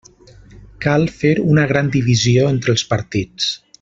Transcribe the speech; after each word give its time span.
Cal 0.85 1.05
fer 1.19 1.33
una 1.51 1.65
gran 1.73 1.91
divisió 1.97 2.47
entre 2.55 2.77
els 2.77 2.87
partits. 2.95 3.53